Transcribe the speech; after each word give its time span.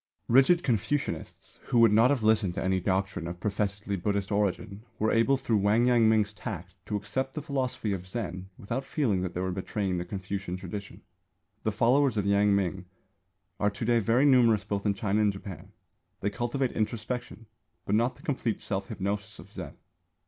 Rigid 0.27 0.63
Confucianists, 0.63 1.59
who 1.65 1.77
would 1.77 1.91
not 1.91 2.09
have 2.09 2.23
listened 2.23 2.55
to 2.55 2.63
any 2.63 2.79
doctrine 2.79 3.27
of 3.27 3.39
professedly 3.39 3.95
Buddhist 3.97 4.31
origin, 4.31 4.83
were 4.97 5.11
able 5.11 5.37
through 5.37 5.57
Wang 5.57 5.85
Yang 5.85 6.09
ming's 6.09 6.33
tact 6.33 6.73
to 6.87 6.95
accept 6.95 7.35
the 7.35 7.41
philosophy 7.43 7.93
of 7.93 8.07
Zen 8.07 8.49
without 8.57 8.83
feeling 8.83 9.21
that 9.21 9.35
they 9.35 9.41
were 9.41 9.51
betraying 9.51 9.99
the 9.99 10.03
Confucian 10.03 10.57
tradition. 10.57 11.03
The 11.61 11.71
followers 11.71 12.17
of 12.17 12.25
Yang 12.25 12.55
ming 12.55 12.85
are 13.59 13.69
to 13.69 13.85
day 13.85 13.99
very 13.99 14.25
numerous 14.25 14.63
both 14.63 14.87
in 14.87 14.95
China 14.95 15.21
and 15.21 15.31
Japan. 15.31 15.71
They 16.21 16.31
cultivate 16.31 16.71
introspection, 16.71 17.45
but 17.85 17.93
not 17.93 18.15
the 18.15 18.23
complete 18.23 18.59
self 18.59 18.87
hypnosis 18.87 19.37
of 19.37 19.51
Zen. 19.51 19.75